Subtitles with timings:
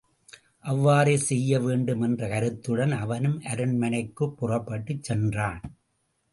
[0.65, 5.61] அவ்வாறே செய்ய வேண்டும் என்ற கருத்துடன் அவனும் அரண்மனைக்குப் புறப்பட்டுச் சென்றான்.